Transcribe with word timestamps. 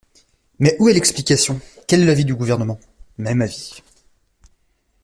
Mais 0.57 0.75
où 0.79 0.89
est 0.89 0.93
l’explication? 0.93 1.61
Quel 1.87 2.01
est 2.01 2.05
l’avis 2.05 2.25
du 2.25 2.33
Gouvernement? 2.33 2.79
Même 3.19 3.43
avis. 3.43 3.83